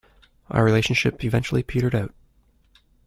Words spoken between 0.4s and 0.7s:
Our